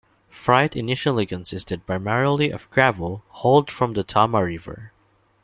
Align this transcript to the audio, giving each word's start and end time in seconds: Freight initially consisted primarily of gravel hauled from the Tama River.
Freight 0.31 0.75
initially 0.75 1.27
consisted 1.27 1.85
primarily 1.85 2.49
of 2.49 2.67
gravel 2.71 3.23
hauled 3.27 3.69
from 3.69 3.93
the 3.93 4.03
Tama 4.03 4.43
River. 4.43 4.91